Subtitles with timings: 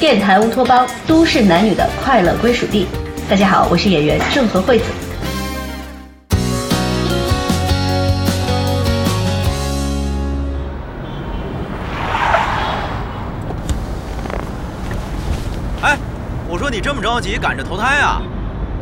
[0.00, 2.88] 电台乌托邦，都市男女的快乐归属地。
[3.28, 4.84] 大家好，我是演员郑和惠子。
[15.82, 15.98] 哎，
[16.48, 18.22] 我说你这么着急赶着投胎啊？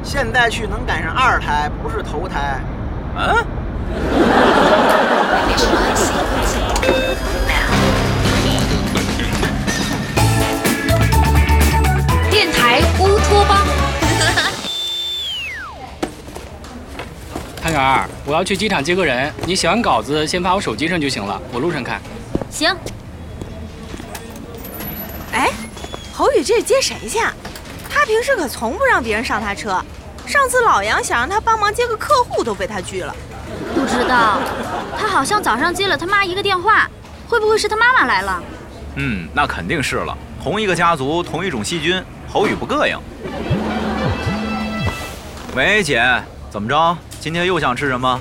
[0.05, 2.61] 现在去能赶上二胎，不是投胎。
[3.17, 3.45] 嗯？
[5.49, 5.59] 电
[17.89, 22.01] 儿，我要去机场接个人，你写完稿子先发我手机上就行了，我路上看。
[22.51, 22.75] 行，
[25.33, 25.51] 哎，
[26.13, 27.33] 侯宇这是接谁去啊？
[27.91, 29.83] 他平时可从不让别人上他车，
[30.27, 33.15] 上次老杨想让他帮忙接个客户都被他拒了。
[33.75, 34.39] 不知道，
[34.99, 36.89] 他好像早上接了他妈一个电话，
[37.27, 38.43] 会不会是他妈妈来了？
[38.97, 40.17] 嗯，那肯定是了。
[40.43, 42.99] 同一个家族，同一种细菌，侯宇不膈应。
[45.55, 46.03] 喂，姐，
[46.51, 46.97] 怎么着？
[47.21, 48.21] 今天又想吃什么？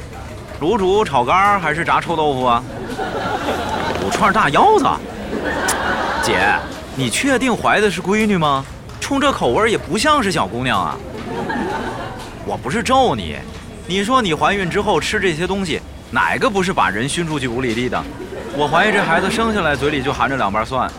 [0.59, 2.63] 卤煮、炒肝还是炸臭豆腐啊？
[4.03, 4.85] 五串大腰子。
[6.23, 6.55] 姐，
[6.95, 8.65] 你确定怀的是闺女吗？
[8.99, 10.97] 冲这口味也不像是小姑娘啊。
[12.43, 13.37] 我不是咒你，
[13.85, 18.03] 你说你怀孕之后吃这些东西，哪个不是把人熏出去五里地的？
[18.57, 20.91] 我怀疑这孩子生下来嘴里就含着两瓣蒜。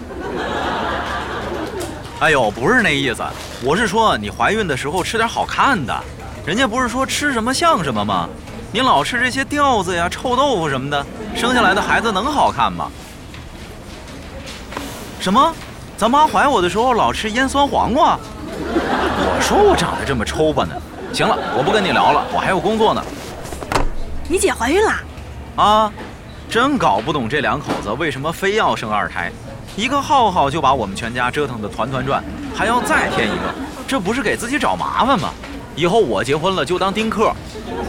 [2.20, 3.24] 哎呦，不是那意思，
[3.62, 6.04] 我是说你怀孕的时候吃点好看的。
[6.48, 8.26] 人家不是说吃什么像什么吗？
[8.72, 11.04] 你老吃这些吊子呀、臭豆腐什么的，
[11.36, 12.90] 生下来的孩子能好看吗？
[15.20, 15.54] 什么？
[15.98, 18.18] 咱妈怀我的时候老吃腌酸黄瓜？
[18.48, 20.74] 我说我长得这么抽巴呢。
[21.12, 23.04] 行了，我不跟你聊了，我还有工作呢。
[24.26, 24.94] 你姐怀孕了？
[25.56, 25.92] 啊，
[26.48, 29.30] 真搞不懂这两口子为什么非要生二胎，
[29.76, 33.54] 一个浩浩就把我们全家折腾得团团转，还要再添一个，
[33.86, 35.28] 这不是给自己找麻烦吗？
[35.78, 37.32] 以后我结婚了就当丁克。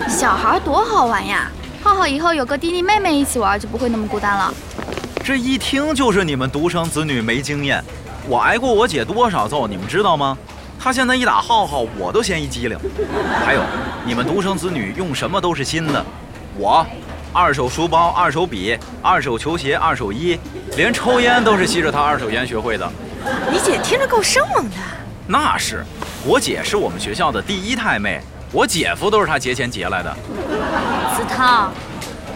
[0.07, 1.49] 小孩多好玩呀！
[1.81, 4.53] 浩浩以后有个弟弟妹妹一起玩，就不会那么孤单了。
[5.23, 7.83] 这一听就是你们独生子女没经验。
[8.27, 10.37] 我挨过我姐多少揍，你们知道吗？
[10.79, 12.77] 她现在一打浩浩，我都嫌一机灵。
[13.43, 13.61] 还有，
[14.05, 16.05] 你们独生子女用什么都是新的，
[16.59, 16.85] 我，
[17.33, 20.39] 二手书包、二手笔、二手球鞋、二手衣，
[20.77, 22.87] 连抽烟都是吸着她二手烟学会的。
[23.51, 24.75] 你姐听着够生猛的。
[25.31, 25.85] 那是，
[26.25, 28.19] 我姐是我们学校的第一太妹，
[28.51, 30.11] 我姐夫都是她节前结来的。
[31.15, 31.69] 子韬，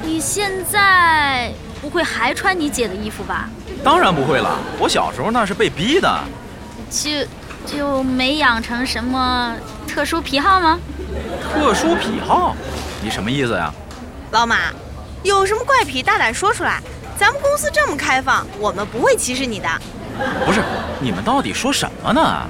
[0.03, 1.51] 你现在
[1.81, 3.49] 不会还穿你姐的衣服吧？
[3.83, 6.23] 当然不会了，我小时候那是被逼的。
[6.91, 7.09] 就
[7.65, 9.55] 就没养成什么
[9.87, 10.79] 特殊癖好吗？
[11.41, 12.55] 特殊癖好？
[13.01, 13.73] 你什么意思呀？
[14.29, 14.57] 老马，
[15.23, 16.79] 有什么怪癖大胆说出来，
[17.17, 19.67] 咱们公司这么开放，我们不会歧视你的。
[20.45, 20.61] 不是，
[20.99, 22.47] 你们到底说什么呢？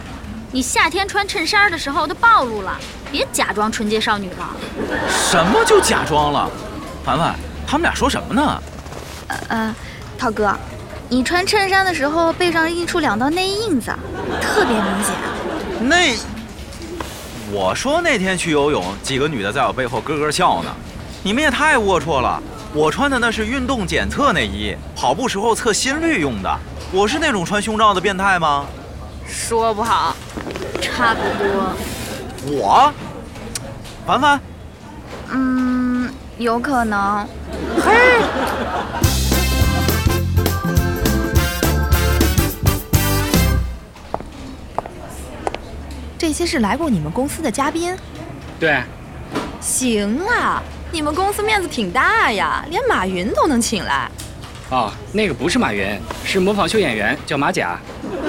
[0.53, 2.77] 你夏天穿衬衫的时候都暴露了，
[3.11, 4.55] 别假装纯洁少女了。
[5.09, 6.47] 什么就假装了？
[7.03, 8.63] 凡凡，他们俩说什么呢？
[9.29, 9.75] 呃呃，
[10.15, 10.55] 涛哥，
[11.09, 13.91] 你穿衬衫的时候背上印出两道内印子，
[14.39, 15.15] 特别明显。
[15.89, 16.15] 那，
[17.51, 20.69] 我说那天去游泳，几个女的在我背后咯咯笑呢。
[21.23, 22.39] 你们也太龌龊了！
[22.75, 26.59] 我穿的那是运动检测内衣，跑步时候测心率用的。
[26.91, 28.67] 我是那种穿胸罩的变态吗？
[29.27, 30.15] 说不好，
[30.81, 31.73] 差不多。
[32.45, 32.93] 我，
[34.05, 34.39] 凡凡，
[35.29, 37.27] 嗯，有可能。
[37.81, 38.21] 嘿，
[46.17, 47.95] 这些是来过你们公司的嘉宾。
[48.59, 48.81] 对，
[49.59, 54.09] 行啊，你们公司面子挺大呀，连马云都能请来。
[54.73, 55.85] 哦，那个不是马云，
[56.25, 57.77] 是模仿秀演员，叫马甲。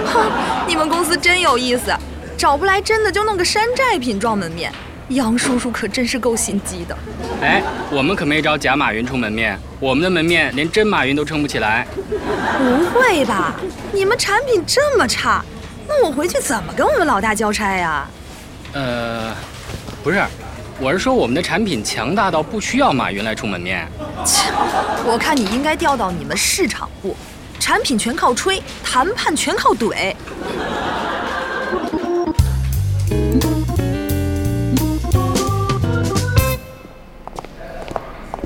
[0.05, 0.31] 哼，
[0.69, 1.91] 你们公司真有意思，
[2.37, 4.71] 找不来真的就弄个山寨品装门面。
[5.09, 6.95] 杨叔叔可真是够心机的。
[7.41, 11.87] 哎，我们可没招假马云充门面，我们的门面连真马云都撑不起来。
[12.59, 13.55] 不会吧？
[13.91, 15.43] 你们产品这么差，
[15.89, 18.07] 那我回去怎么跟我们老大交差呀？
[18.75, 19.35] 呃，
[20.03, 20.23] 不是，
[20.81, 23.89] 我是说我们的产品强大到不需要马云来出门面。
[24.25, 24.51] 切，
[25.05, 27.17] 我看你应该调到你们市场部，
[27.61, 30.15] 产品全靠吹，谈判全靠怼。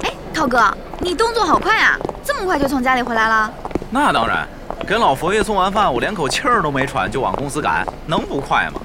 [0.02, 0.70] 哎，涛哥，
[1.00, 3.50] 你动作好快啊，这么快就从家里回来了？
[3.90, 4.46] 那当然，
[4.86, 8.80] 给老佛爷送完饭，我连口气儿都没喘就往公司赶，能不快吗？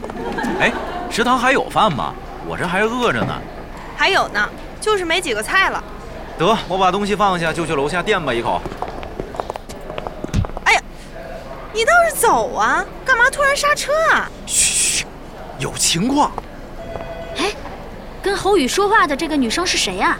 [0.61, 0.71] 哎，
[1.09, 2.13] 食堂还有饭吗？
[2.47, 3.33] 我这还饿着呢。
[3.95, 4.49] 还有呢，
[4.81, 5.83] 就是没几个菜了。
[6.37, 8.61] 得，我把东西放下，就去楼下垫吧一口。
[10.65, 10.81] 哎呀，
[11.71, 12.83] 你倒是走啊！
[13.05, 14.29] 干嘛突然刹车啊？
[14.45, 15.05] 嘘，
[15.59, 16.31] 有情况。
[17.37, 17.51] 哎，
[18.21, 20.17] 跟侯宇说话的这个女生是谁呀、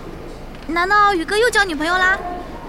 [0.68, 2.18] 难道宇哥又交女朋友啦？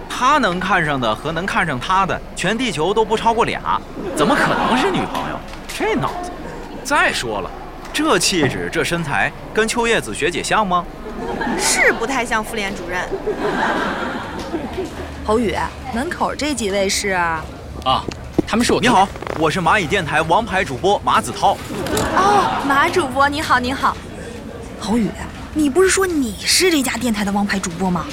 [0.09, 3.81] 他能看上的和能看上他的，全地球都不超过俩，
[4.17, 5.39] 怎么可能是女朋友？
[5.77, 6.31] 这脑子！
[6.85, 7.51] 再说了，
[7.95, 10.85] 这气质、这身材，跟秋叶子学姐像吗？
[11.57, 13.01] 是不太像妇联主任。
[15.25, 15.55] 侯宇，
[15.95, 17.11] 门口这几位是？
[17.85, 18.03] 啊，
[18.49, 19.09] 他们是我你好，
[19.39, 21.57] 我是蚂蚁电台王牌主播马子涛。
[22.17, 23.97] 哦，马主播你好，你好。
[24.81, 25.09] 侯宇，
[25.55, 28.05] 你不是说你是这家电台的王牌主播吗？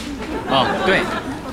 [0.48, 1.02] 哦，对，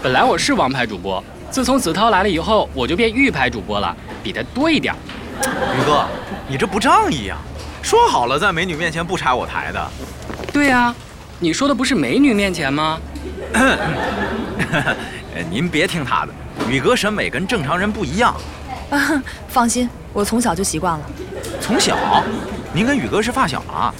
[0.03, 4.95] 本来我是王牌主播，自从子涛来了以后，我就变玉牌主播了，比他多一点。
[5.41, 6.05] 宇哥，
[6.47, 7.39] 你这不仗义呀、
[7.83, 9.91] 说好了在美女面前不拆我台的。
[10.53, 10.95] 对呀、
[11.39, 12.99] 你说的不是美女面前吗？
[13.53, 13.77] 呃
[15.51, 16.33] 您别听他的，
[16.69, 18.35] 宇哥审美跟正常人不一样。
[18.91, 21.07] 啊，放心，我从小就习惯了。
[21.61, 21.97] 从小，
[22.73, 23.95] 您跟宇哥是发小啊？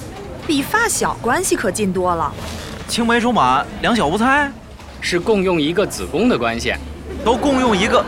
[0.45, 2.31] 比发小关系可近多了。
[2.87, 4.51] 青梅竹马，两小无猜，
[4.99, 6.73] 是共用一个子宫的关系。
[7.23, 8.03] 都共用一个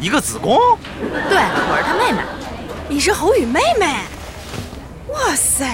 [0.00, 0.58] 一个子宫。
[1.28, 2.22] 对，我是他妹妹。
[2.88, 4.00] 你是侯宇妹妹？
[5.16, 5.66] 哇塞，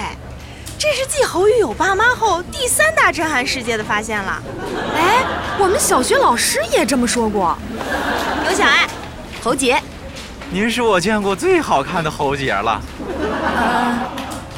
[0.79, 4.41] 这是继侯宇有爸妈后第三大震撼世界的发现了。
[4.95, 5.23] 哎，
[5.59, 7.57] 我们小学老师也这么说过。
[8.43, 8.87] 刘小爱，
[9.43, 9.79] 侯杰，
[10.49, 12.81] 您是我见过最好看的侯杰了。
[13.57, 13.99] 呃，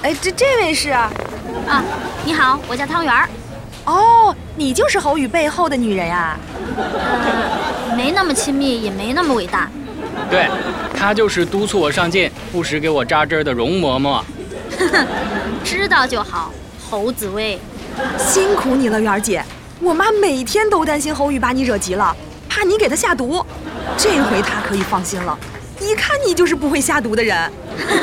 [0.03, 0.91] 哎，这这位是？
[0.91, 1.11] 啊，
[2.23, 3.27] 你好，我叫汤圆儿，
[3.85, 6.37] 哦，你就是侯宇背后的女人呀、
[6.77, 9.67] 呃，没那么亲密，也没那么伟大。
[10.29, 10.47] 对，
[10.95, 14.21] 她就是督促我上进，不时给我扎针的容嬷嬷。
[15.63, 16.51] 知道就好，
[16.89, 17.59] 侯紫薇。
[18.17, 19.43] 辛苦你了，媛儿姐。
[19.79, 22.15] 我妈每天都担心侯宇把你惹急了，
[22.49, 23.45] 怕你给他下毒。
[23.97, 25.37] 这回她可以放心了，
[25.79, 27.51] 一看你就是不会下毒的人。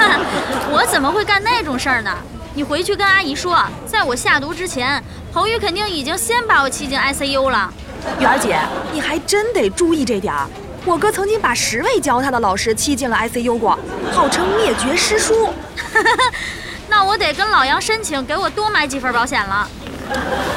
[0.70, 2.10] 我怎么会干那种事儿呢？
[2.54, 5.02] 你回去跟阿姨说，在我下毒之前，
[5.32, 7.72] 侯宇肯定已经先把我气进 ICU 了。
[8.20, 8.58] 媛儿姐，
[8.92, 10.46] 你还真得注意这点儿。
[10.84, 13.78] 我哥曾经把十位教他的老师气进了 ICU 过，
[14.12, 15.48] 号称灭绝师叔。
[16.88, 19.68] 那我得跟老杨申请，给我多买几份保险了。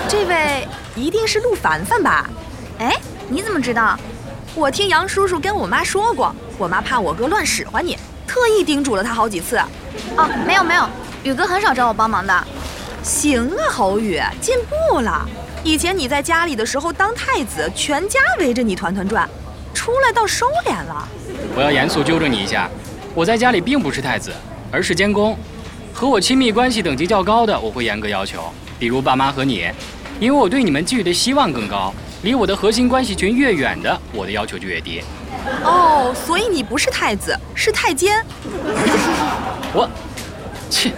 [0.07, 2.29] 这位一定是陆凡凡吧？
[2.79, 2.95] 哎，
[3.29, 3.97] 你怎么知道？
[4.53, 9.57] 我听杨叔叔跟我妈说过，我妈怕我哥乱使唤你，特意叮嘱了他好几次。
[10.17, 10.87] 哦，没有没有，
[11.23, 12.47] 宇哥很少找我帮忙的。
[13.03, 14.55] 行啊，侯宇，进
[14.89, 15.27] 步了。
[15.63, 19.29] 以前你在家里的时候当太子，全家围着你团团转，
[19.73, 21.07] 出来倒收敛了。
[21.55, 22.69] 我要严肃纠正你一下，
[23.13, 24.31] 我在家里并不是太子，
[24.75, 25.37] 而是监工。
[25.93, 28.43] 和我亲密关系等级较高的，我会严格要求，
[28.77, 29.65] 比如爸妈和你，
[30.19, 31.93] 因为我对你们寄予的希望更高。
[32.23, 35.01] 离我的核心关系群越远的，我的要求就越低。
[35.63, 38.21] 哦，所以你不是太子，是太监。
[39.73, 39.89] 我，
[40.69, 40.91] 切，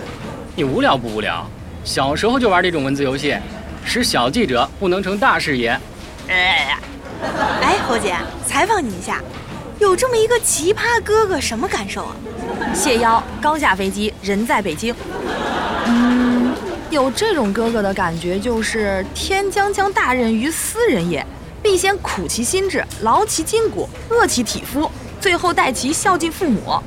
[0.55, 1.45] 你无聊不无聊？
[1.83, 3.37] 小时候就玩这种文字游戏，
[3.85, 5.79] 使小记者不能成大事也。
[6.29, 6.75] 哎，
[7.87, 9.21] 侯姐，采访你一下，
[9.79, 12.15] 有这么一个奇葩哥哥，什么感受啊？
[12.73, 14.93] 谢邀刚下飞机，人在北京。
[15.85, 16.51] 嗯，
[16.89, 21.25] 有这种哥哥的感觉就是天将降大任于斯人也，
[21.61, 24.89] 必先苦其心志，劳其筋骨，饿其体肤，
[25.21, 26.81] 最后待其孝敬父母。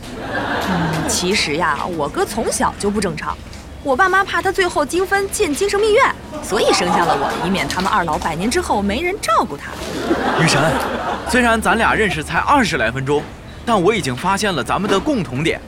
[0.69, 3.37] 嗯，其实呀，我哥从小就不正常，
[3.83, 6.05] 我爸妈怕他最后精分进精神病院，
[6.43, 9.71] 所以生下了我，以免他们二老百年之后没人照顾他。
[10.43, 10.61] 雨神，
[11.31, 13.23] 虽然咱俩认识才二十来分钟，
[13.65, 15.59] 但我已经发现了咱们的共同点。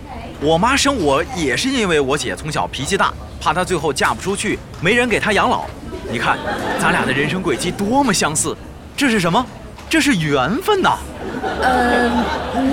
[0.42, 5.64] 我妈生我也是因为我姐从小脾气大，怕她最后嫁不出去，没人给她养老。
[6.10, 6.36] 你看，
[6.78, 8.54] 咱俩的人生轨迹多么相似，
[8.94, 9.44] 这是什么？
[9.88, 10.98] 这是缘分呐！
[11.60, 12.10] 呃，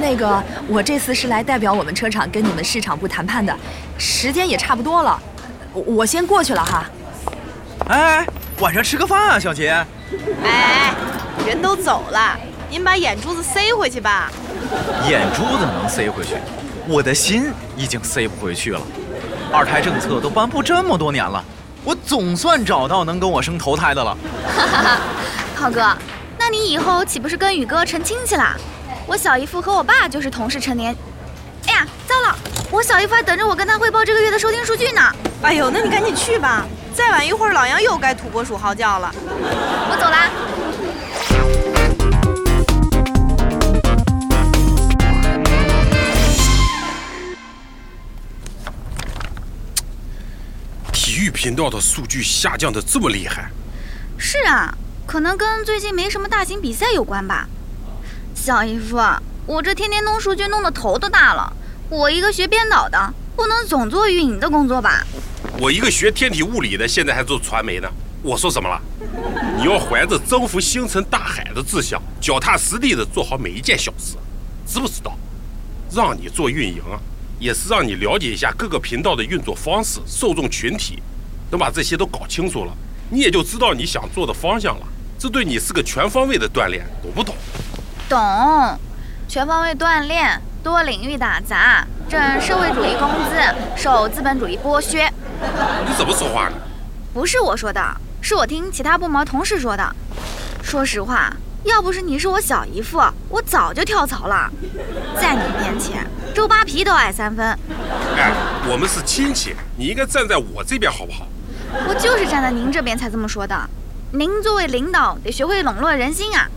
[0.02, 3.54] 那个，我这次是来代表我们车厂跟你们市场部谈判的，
[3.98, 5.22] 时间也差不多了，
[5.74, 6.86] 我我先过去了哈。
[7.90, 8.26] 哎，
[8.60, 9.70] 晚上吃个饭啊，小杰。
[9.70, 9.86] 哎
[10.44, 10.94] 哎，
[11.48, 12.38] 人都走了，
[12.70, 14.32] 您把眼珠子塞回去吧。
[15.08, 16.36] 眼珠子能塞回去，
[16.88, 18.82] 我的心已经塞不回去了。
[19.52, 21.44] 二胎政策都颁布这么多年了，
[21.84, 24.18] 我总算找到能跟我生头胎的了。
[24.56, 24.98] 哈哈哈，
[25.56, 25.96] 浩哥，
[26.38, 28.56] 那你以后岂不是跟宇哥成亲戚啦？
[29.08, 30.96] 我小姨夫和我爸就是同事成年。
[31.68, 32.36] 哎呀，糟了，
[32.70, 35.02] 我小姨夫还等着我跟他汇报这个月的收听数据呢。
[35.42, 39.10] 哎呦，那你赶紧去吧，再晚一会儿老杨又该土拨鼠嚎叫了。
[39.16, 40.30] 我走啦。
[50.92, 53.50] 体育频道的数据下降的这么厉害，
[54.18, 54.76] 是啊，
[55.08, 57.48] 可能跟最近没什么大型比赛有关吧。
[58.36, 58.98] 小姨夫，
[59.46, 61.54] 我这天天弄数据弄得头都大了。
[61.90, 65.02] 我一个学编导的，不能总做运营的工作吧？
[65.62, 67.88] 我一个学天体物理的，现在还做传媒呢。
[68.22, 68.82] 我说什么了？
[69.58, 74.18] 你要怀着征服星辰大海的志向，脚踏实地的做好每一件小事，
[74.68, 75.18] 知不知道？
[75.90, 76.84] 让你做运营，
[77.40, 81.02] 也是让你了解一下各个频道的运作方式、受众群体。
[81.50, 82.74] 等把这些都搞清楚了，
[83.10, 84.86] 你也就知道你想做的方向了。
[85.18, 87.34] 这对你是个全方位的锻炼，懂不懂？
[88.10, 88.20] 懂，
[89.30, 93.40] 全方位锻炼，多领域打杂，挣社会主义工资，
[93.76, 95.08] 受资本主义剥削。
[95.88, 96.56] 你怎么说话呢？
[97.14, 97.80] 不是我说的，
[98.20, 99.96] 是我听其他部门同事说的。
[100.64, 101.32] 说实话，
[101.66, 103.00] 要不是你是我小姨夫，
[103.30, 104.52] 我早就跳槽了。
[105.22, 107.46] 在你面前，周扒皮都矮三分。
[108.18, 108.34] 哎，
[108.68, 111.28] 我们是亲戚，你应该站在我这边，好不好？
[111.88, 113.56] 我就是站在您这边才这么说的。
[114.14, 116.48] 您作为领导，得学会笼络人心啊。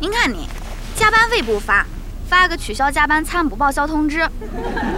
[0.00, 0.48] 您看你，
[0.96, 1.86] 加班费不发，
[2.28, 4.26] 发个取消加班餐补报销通知；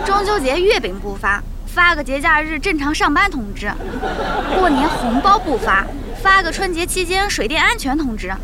[0.04, 3.68] 中秋节月饼不发，发个节假日正常上班通知；
[4.58, 5.87] 过年红包不发，
[6.23, 8.35] 发个春节期间水电安全通知。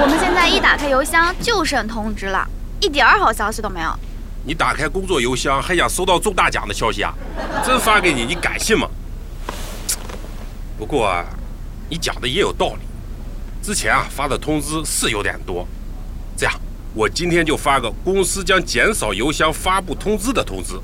[0.00, 2.48] 我们现在一打开邮箱就剩通知了，
[2.80, 3.90] 一点儿好消息都没有。
[4.44, 7.12] 你打开工作邮箱还想收到中大奖的消息啊？
[7.66, 8.88] 真发给你，你敢信吗？
[10.78, 11.12] 不过，
[11.90, 12.80] 你讲的也有道理。
[13.60, 15.66] 之前啊发的通知是有点多，
[16.36, 16.54] 这样，
[16.94, 20.74] 我今天就发个公司将减少邮箱发布通知的通知，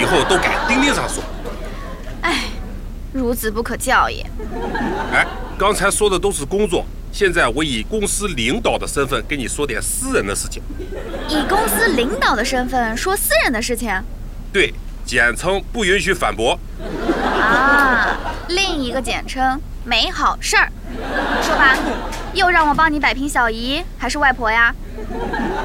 [0.00, 1.22] 以后都改钉钉上说。
[2.22, 2.44] 哎，
[3.14, 4.26] 孺子不可教也。
[5.12, 5.26] 哎，
[5.58, 10.62] 刚才说的都是工作，现在我以公司领导的身份跟你说点私人的事情。
[11.28, 14.02] 以公司领导的身份说私人的事情？
[14.52, 14.74] 对，
[15.04, 16.58] 简称不允许反驳。
[17.38, 20.72] 啊，另一个简称没好事儿。
[21.42, 21.76] 说吧，
[22.34, 24.74] 又让我帮你摆平小姨还是外婆呀？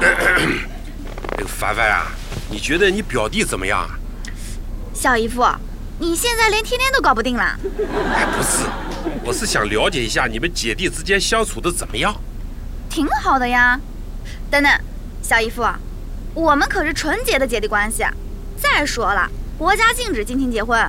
[0.00, 2.06] 那个凡凡啊，
[2.50, 3.90] 你觉得你表弟怎么样啊？
[4.94, 5.44] 小姨夫，
[5.98, 7.58] 你现在连天天都搞不定了？
[8.14, 8.64] 哎，不是，
[9.24, 12.14] 我是想了解一下你们姐弟之间相处的怎么样。
[12.88, 13.78] 挺好的呀。
[14.50, 14.72] 等等，
[15.22, 15.66] 小姨夫，
[16.32, 18.04] 我们可是纯洁的姐弟关系。
[18.56, 19.28] 再说了，
[19.58, 20.80] 国家禁止近亲结婚。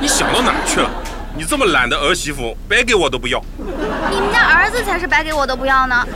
[0.00, 0.90] 你想到哪去了？
[1.36, 3.42] 你这么懒的儿媳妇，白给我都不要。
[3.58, 6.06] 你们家儿子才是白给我都不要呢。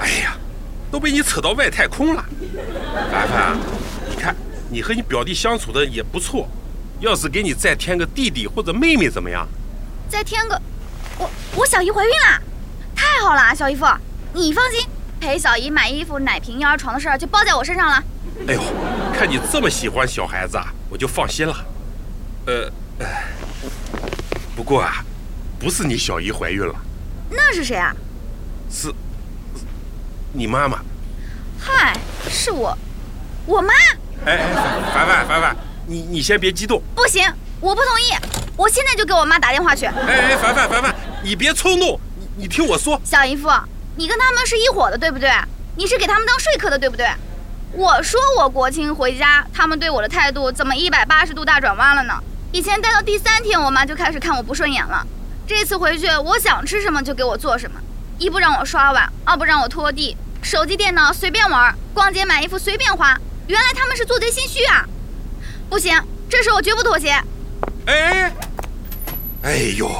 [0.00, 0.36] 哎呀，
[0.90, 2.24] 都被你扯到外太空了。
[3.10, 3.56] 凡凡，
[4.08, 4.34] 你看
[4.70, 6.48] 你和你表弟相处的也不错，
[7.00, 9.46] 要是给你再添个弟弟或者妹妹怎么样？
[10.08, 10.60] 再添个，
[11.18, 12.40] 我我小姨怀孕啦，
[12.94, 13.84] 太好了，小姨夫，
[14.32, 14.86] 你放心，
[15.20, 18.02] 陪小姨买衣服、奶瓶、婴儿床的事儿就包在我身上了。
[18.46, 18.60] 哎呦，
[19.16, 21.54] 看你这么喜欢小孩子啊，我就放心了。
[22.46, 22.70] 呃，
[24.56, 25.04] 不过啊，
[25.58, 26.74] 不是你小姨怀孕了，
[27.28, 27.94] 那是谁啊？
[28.70, 28.92] 是，
[30.32, 30.78] 你妈妈。
[31.58, 31.96] 嗨，
[32.30, 32.76] 是我，
[33.46, 33.74] 我妈。
[34.24, 34.54] 哎哎，
[34.94, 35.56] 凡凡凡凡，
[35.86, 36.80] 你你先别激动。
[36.94, 37.24] 不行，
[37.60, 38.14] 我不同意，
[38.56, 39.86] 我现在就给我妈打电话去。
[39.86, 43.00] 哎哎，凡凡凡凡，你别冲动，你你听我说。
[43.04, 43.50] 小姨夫，
[43.96, 45.30] 你跟他们是一伙的，对不对？
[45.76, 47.08] 你是给他们当说客的，对不对？
[47.72, 52.14] 我说我国庆回家，他们对我的态度怎么一百八十度大转弯了呢？
[52.54, 55.04] 以前待到第三天，我妈就开始看我不顺眼了。
[55.44, 57.80] 这次回去，我想吃什么就给我做什么，
[58.16, 63.18] 一不让我刷碗，二不让我拖地，手机电脑随便玩，逛街买衣服随便花。
[63.48, 64.86] 原来他们是做贼心虚啊！
[65.68, 67.20] 不行，这事我绝不妥协。
[67.86, 68.32] 哎，
[69.42, 69.90] 哎呦，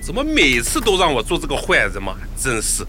[0.00, 2.14] 怎么每次都让我做这个坏人嘛？
[2.40, 2.86] 真是。